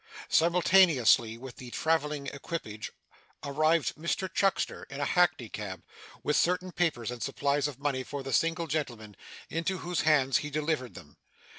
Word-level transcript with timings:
Simultaneously 0.29 1.37
with 1.37 1.57
the 1.57 1.69
travelling 1.69 2.25
equipage, 2.25 2.91
arrived 3.43 3.93
Mr 3.93 4.27
Chuckster 4.33 4.81
in 4.89 4.99
a 4.99 5.05
hackney 5.05 5.47
cab, 5.47 5.83
with 6.23 6.35
certain 6.35 6.71
papers 6.71 7.11
and 7.11 7.21
supplies 7.21 7.67
of 7.67 7.77
money 7.77 8.01
for 8.03 8.23
the 8.23 8.33
single 8.33 8.65
gentleman, 8.65 9.15
into 9.51 9.77
whose 9.77 10.01
hands 10.01 10.37
he 10.37 10.49
delivered 10.49 10.95
them. 10.95 11.17